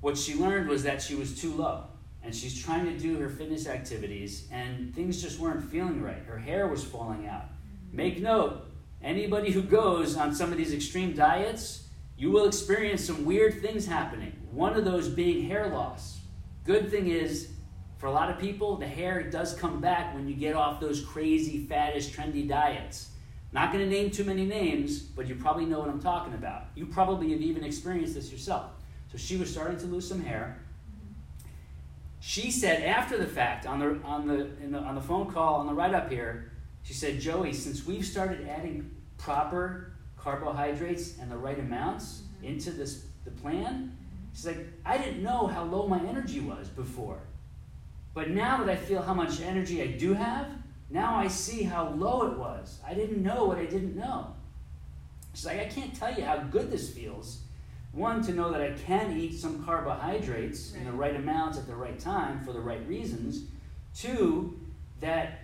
[0.00, 1.84] What she learned was that she was too low.
[2.22, 6.22] And she's trying to do her fitness activities, and things just weren't feeling right.
[6.24, 7.46] Her hair was falling out.
[7.50, 7.96] Mm-hmm.
[7.96, 13.24] Make note Anybody who goes on some of these extreme diets, you will experience some
[13.24, 14.32] weird things happening.
[14.52, 16.20] One of those being hair loss.
[16.64, 17.48] Good thing is,
[18.02, 21.04] for a lot of people, the hair does come back when you get off those
[21.04, 23.10] crazy, faddish, trendy diets.
[23.52, 26.64] Not going to name too many names, but you probably know what I'm talking about.
[26.74, 28.72] You probably have even experienced this yourself.
[29.12, 30.60] So she was starting to lose some hair.
[32.18, 35.68] She said after the fact on the on the, the on the phone call on
[35.68, 36.50] the write up here,
[36.82, 42.46] she said, Joey, since we've started adding proper carbohydrates and the right amounts mm-hmm.
[42.46, 43.96] into this the plan,
[44.34, 47.20] she's like, I didn't know how low my energy was before.
[48.14, 50.48] But now that I feel how much energy I do have,
[50.90, 52.78] now I see how low it was.
[52.86, 54.34] I didn't know what I didn't know.
[55.32, 57.40] She's like, I can't tell you how good this feels.
[57.92, 60.80] One, to know that I can eat some carbohydrates right.
[60.80, 63.44] in the right amounts at the right time for the right reasons.
[63.94, 64.58] Two,
[65.00, 65.40] that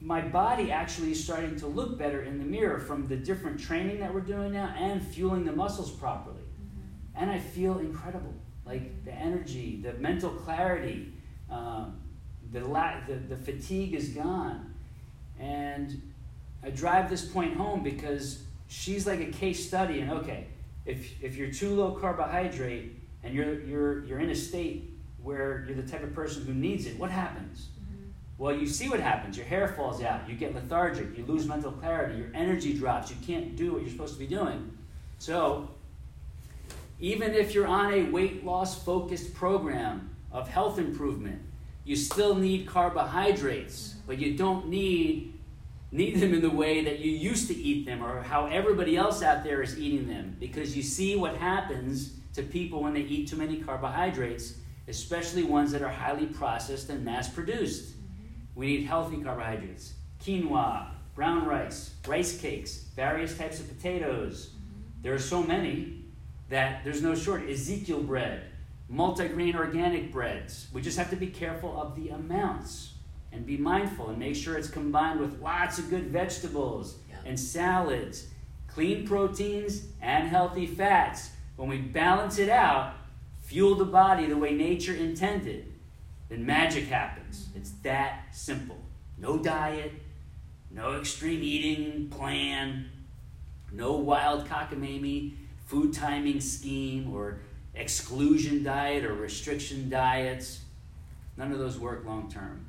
[0.00, 4.00] my body actually is starting to look better in the mirror from the different training
[4.00, 6.36] that we're doing now and fueling the muscles properly.
[6.36, 7.22] Mm-hmm.
[7.22, 8.34] And I feel incredible.
[8.64, 11.12] Like the energy, the mental clarity,
[11.50, 12.00] um,
[12.52, 14.74] the, la- the, the fatigue is gone.
[15.38, 16.00] And
[16.62, 20.00] I drive this point home because she's like a case study.
[20.00, 20.46] And okay,
[20.84, 24.90] if, if you're too low carbohydrate and you're, you're, you're in a state
[25.22, 27.68] where you're the type of person who needs it, what happens?
[28.38, 29.36] Well, you see what happens.
[29.36, 30.28] Your hair falls out.
[30.28, 31.16] You get lethargic.
[31.16, 32.18] You lose mental clarity.
[32.18, 33.10] Your energy drops.
[33.10, 34.76] You can't do what you're supposed to be doing.
[35.18, 35.70] So,
[37.00, 41.40] even if you're on a weight loss focused program of health improvement,
[41.84, 45.32] you still need carbohydrates, but you don't need
[45.92, 49.22] need them in the way that you used to eat them or how everybody else
[49.22, 53.28] out there is eating them because you see what happens to people when they eat
[53.28, 54.54] too many carbohydrates,
[54.88, 57.94] especially ones that are highly processed and mass produced.
[58.54, 64.50] We need healthy carbohydrates quinoa, brown rice, rice cakes, various types of potatoes.
[65.02, 66.04] There are so many
[66.50, 67.50] that there's no shortage.
[67.50, 68.42] Ezekiel bread,
[68.92, 70.68] multigrain organic breads.
[70.72, 72.92] We just have to be careful of the amounts
[73.32, 77.16] and be mindful and make sure it's combined with lots of good vegetables yeah.
[77.24, 78.28] and salads,
[78.68, 81.30] clean proteins, and healthy fats.
[81.56, 82.94] When we balance it out,
[83.42, 85.72] fuel the body the way nature intended
[86.28, 87.46] then magic happens.
[87.46, 87.58] Mm-hmm.
[87.58, 88.78] It's that simple.
[89.18, 89.92] No diet,
[90.70, 92.90] no extreme eating plan,
[93.72, 97.40] no wild cockamamie food timing scheme or
[97.76, 100.60] exclusion diet or restriction diets.
[101.36, 102.66] None of those work long term.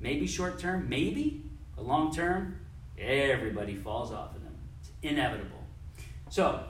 [0.00, 2.60] Maybe short term, maybe, but long term,
[2.98, 4.54] everybody falls off of them.
[4.80, 5.64] It's inevitable.
[6.28, 6.64] So,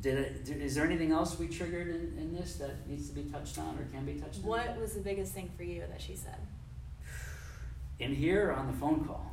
[0.00, 3.14] did it, did, is there anything else we triggered in, in this that needs to
[3.14, 4.42] be touched on or can be touched on?
[4.42, 6.38] What was the biggest thing for you that she said?
[8.00, 9.32] In here or on the phone call?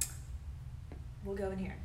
[1.26, 1.76] We'll go in here.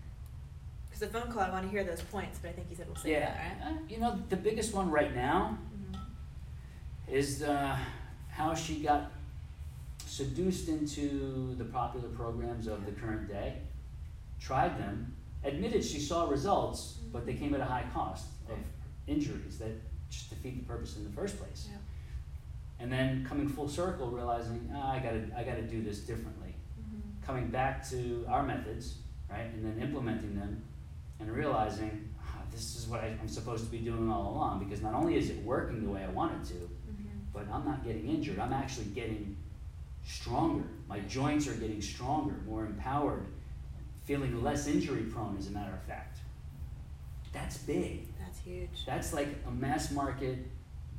[0.94, 2.86] Because the phone call, I want to hear those points, but I think you said
[2.86, 3.20] we'll say yeah.
[3.20, 3.72] that, right?
[3.72, 5.58] Uh, you know, the biggest one right now
[5.92, 7.12] mm-hmm.
[7.12, 7.76] is uh,
[8.30, 9.10] how she got
[10.06, 13.54] seduced into the popular programs of the current day,
[14.38, 18.56] tried them, admitted she saw results, but they came at a high cost of
[19.08, 19.72] injuries that
[20.10, 21.66] just defeat the purpose in the first place.
[21.72, 21.78] Yeah.
[22.78, 26.54] And then coming full circle, realizing oh, I gotta I gotta do this differently.
[26.80, 27.26] Mm-hmm.
[27.26, 30.62] Coming back to our methods, right, and then implementing them,
[31.24, 34.64] and realizing oh, this is what I, am supposed to be doing all along.
[34.64, 37.08] Because not only is it working the way I want it to, mm-hmm.
[37.32, 38.38] but I'm not getting injured.
[38.38, 39.36] I'm actually getting
[40.06, 40.64] stronger.
[40.88, 43.26] My joints are getting stronger, more empowered,
[44.04, 46.18] feeling less injury prone, as a matter of fact.
[47.32, 48.06] That's big.
[48.18, 48.84] That's huge.
[48.86, 50.38] That's like a mass market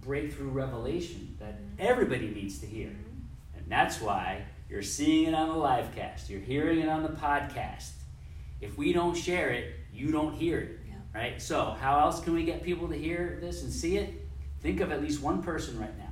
[0.02, 1.80] breakthrough revelation that Mhm.
[1.80, 2.90] everybody needs to hear.
[2.90, 3.58] Mhm.
[3.58, 7.10] And that's why you're seeing it on the live cast, you're hearing it on the
[7.10, 7.94] podcast.
[8.62, 10.96] If we don't share it, you don't hear it, Yeah.
[11.14, 11.42] right?
[11.42, 14.28] So, how else can we get people to hear this and see it?
[14.62, 16.12] Think of at least one person right now,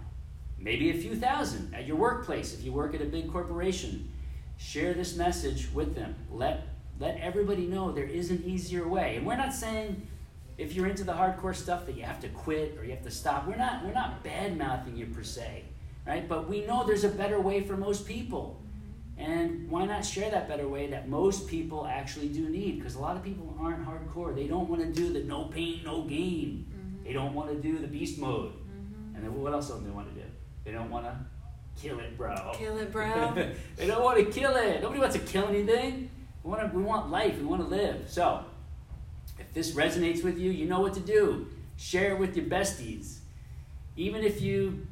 [0.58, 4.10] maybe a few thousand at your workplace if you work at a big corporation.
[4.58, 6.16] Share this message with them.
[6.32, 6.68] Let
[7.00, 9.18] let everybody know there is an easier way.
[9.18, 10.08] And we're not saying
[10.60, 13.12] if you're into the hardcore stuff that you have to quit or you have to
[13.12, 13.48] stop.
[13.48, 15.64] We're not we're not bad mouthing you per se,
[16.06, 16.30] right?
[16.30, 18.62] But we know there's a better way for most people.
[19.18, 22.78] And why not share that better way that most people actually do need?
[22.78, 24.34] Because a lot of people aren't hardcore.
[24.36, 26.66] They don't want to do the no pain, no gain.
[26.72, 27.06] Mhm.
[27.06, 28.54] They don't want to do the beast mode.
[28.54, 29.16] Mhm.
[29.16, 30.28] And then what else don't they want to do?
[30.64, 31.16] They don't want to
[31.80, 32.52] kill it, bro.
[32.54, 33.34] Kill it, bro.
[33.76, 34.82] they don't want to kill it.
[34.82, 36.10] Nobody wants to kill anything.
[36.44, 37.38] We want to, we want life.
[37.38, 38.06] We want to live.
[38.08, 38.46] So,
[39.40, 41.48] if this resonates with you, you know what to do.
[41.78, 43.20] Share it with your besties.
[43.96, 44.88] Even if you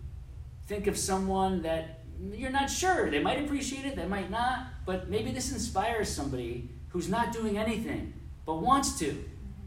[0.68, 2.01] think of someone that
[2.34, 6.70] you're not sure, they might appreciate it, they might not, but maybe this inspires somebody
[6.90, 8.14] who's not doing anything
[8.46, 9.24] but wants to.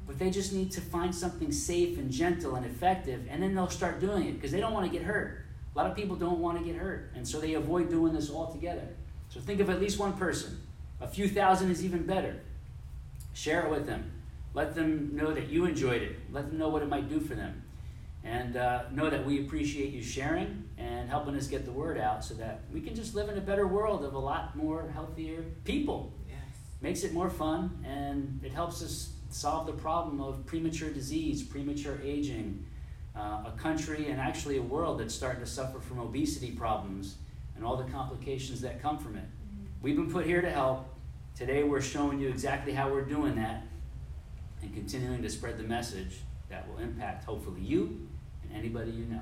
[0.07, 3.71] But they just need to find something safe and gentle and effective, and then they'll
[3.71, 5.47] start doing it because they don't want to get hurt.
[5.75, 8.31] A lot of people don't want to get hurt, and so they avoid doing this
[8.31, 8.87] altogether.
[9.31, 10.61] So think of at least one person.
[11.01, 12.41] A few thousand is even better.
[13.33, 14.13] Share it with them.
[14.53, 16.17] Let them know that you enjoyed it.
[16.31, 17.64] Let them know what it might do for them.
[18.25, 22.25] And uh, know that we appreciate you sharing and helping us get the word out
[22.25, 25.45] so that we can just live in a better world of a lot more healthier
[25.65, 26.15] people.
[26.27, 26.39] Yes.
[26.81, 32.01] Makes it more fun and it helps us solve the problem of premature disease, premature
[32.03, 32.65] aging,
[33.15, 37.17] uh, a country and actually a world that's starting to suffer from obesity problems
[37.57, 39.25] and all the complications that come from it.
[39.83, 40.89] We've been put here to help.
[41.37, 43.65] Today we're showing you exactly how we're doing that
[44.63, 48.09] and continuing to spread the message that will impact hopefully you
[48.55, 49.21] anybody you know.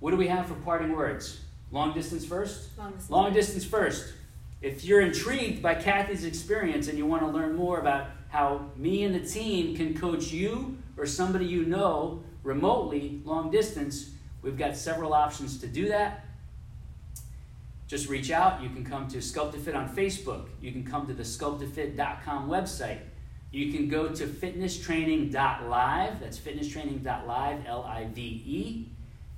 [0.00, 1.40] What do we have for parting words?
[1.70, 2.76] Long distance first?
[2.76, 3.10] Long distance.
[3.10, 4.14] Long distance first.
[4.62, 9.04] If you're intrigued by Kathy's experience and you want to learn more about how me
[9.04, 14.10] and the team can coach you or somebody you know remotely, long distance,
[14.42, 16.24] we've got several options to do that.
[17.86, 18.62] Just reach out.
[18.62, 20.46] You can come to SculptaFit on Facebook.
[20.60, 22.98] You can come to the sculptafit.com website.
[23.52, 26.20] You can go to fitnesstraining.live.
[26.20, 28.88] That's fitnesstraining.live, L I V E.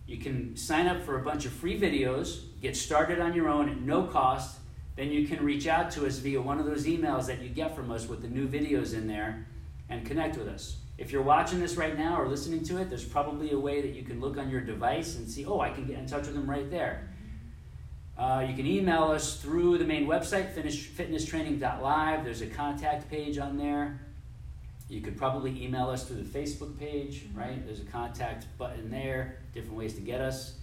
[0.06, 3.68] You can sign up for a bunch of free videos, get started on your own
[3.68, 4.58] at no cost.
[4.96, 7.74] Then you can reach out to us via one of those emails that you get
[7.74, 9.46] from us with the new videos in there
[9.88, 10.76] and connect with us.
[10.98, 13.94] If you're watching this right now or listening to it, there's probably a way that
[13.94, 16.34] you can look on your device and see, oh, I can get in touch with
[16.34, 17.08] them right there.
[18.16, 22.24] Uh, you can email us through the main website, fitness, fitnesstraining.live.
[22.24, 24.00] There's a contact page on there.
[24.88, 27.64] You could probably email us through the Facebook page, right?
[27.64, 30.56] There's a contact button there, different ways to get us.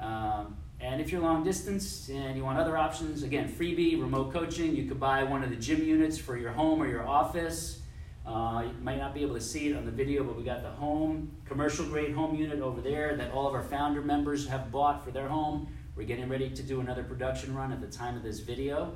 [0.00, 4.74] Um, and if you're long distance and you want other options, again, freebie, remote coaching,
[4.74, 7.80] you could buy one of the gym units for your home or your office.
[8.26, 10.62] Uh, you might not be able to see it on the video, but we got
[10.62, 14.70] the home, commercial grade home unit over there that all of our founder members have
[14.70, 15.66] bought for their home.
[15.98, 18.94] We're getting ready to do another production run at the time of this video.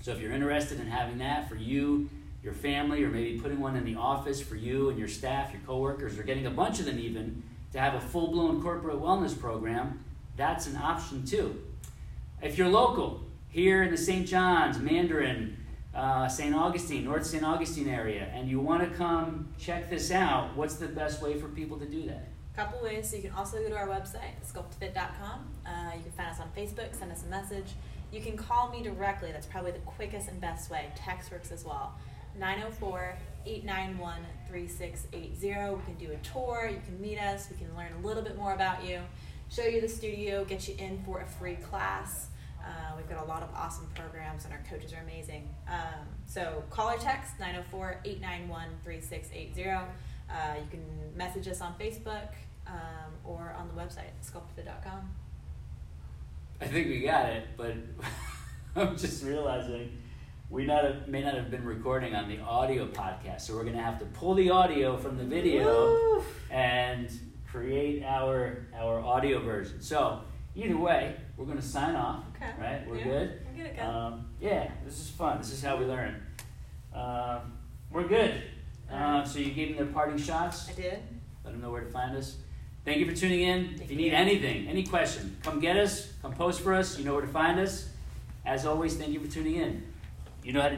[0.00, 2.08] So if you're interested in having that for you,
[2.40, 5.60] your family, or maybe putting one in the office for you and your staff, your
[5.66, 7.42] coworkers, or getting a bunch of them even
[7.72, 10.04] to have a full blown corporate wellness program,
[10.36, 11.60] that's an option too.
[12.40, 14.24] If you're local, here in the St.
[14.24, 15.56] John's, Mandarin,
[15.96, 16.54] uh, St.
[16.54, 17.42] Augustine, North St.
[17.42, 21.48] Augustine area, and you want to come check this out, what's the best way for
[21.48, 22.28] people to do that?
[22.56, 23.10] Couple ways.
[23.10, 25.48] So you can also go to our website, sculptfit.com.
[25.66, 27.72] Uh, you can find us on Facebook, send us a message.
[28.12, 29.32] You can call me directly.
[29.32, 30.90] That's probably the quickest and best way.
[30.94, 31.94] Text works as well.
[32.38, 35.74] 904 891 3680.
[35.74, 36.68] We can do a tour.
[36.70, 37.48] You can meet us.
[37.50, 39.00] We can learn a little bit more about you,
[39.50, 42.28] show you the studio, get you in for a free class.
[42.60, 45.48] Uh, we've got a lot of awesome programs, and our coaches are amazing.
[45.68, 49.70] Um, so call or text 904 891 3680.
[50.30, 52.28] Uh, you can message us on Facebook
[52.66, 55.10] um, or on the website, sculptfit.com.
[56.60, 57.74] I think we got it, but
[58.76, 59.98] I'm just realizing
[60.50, 63.76] we not have, may not have been recording on the audio podcast, so we're going
[63.76, 66.24] to have to pull the audio from the video Woo!
[66.50, 67.10] and
[67.50, 69.80] create our our audio version.
[69.80, 70.20] So
[70.54, 72.24] either way, we're going to sign off.
[72.36, 72.50] Okay.
[72.60, 72.88] Right?
[72.88, 73.40] We're Yeah, good.
[73.56, 73.78] We're good.
[73.80, 75.38] Um, yeah, this is fun.
[75.38, 76.22] This is how we learn.
[76.94, 77.58] Um,
[77.90, 78.42] we're good.
[78.90, 80.68] Uh, so you gave them their parting shots.
[80.68, 80.98] I did.
[81.44, 82.36] Let them know where to find us.
[82.84, 83.80] Thank you for tuning in.
[83.82, 86.98] If you need anything, any question, come get us, come post for us.
[86.98, 87.88] You know where to find us.
[88.44, 89.82] As always, thank you for tuning in.
[90.42, 90.72] You know how to do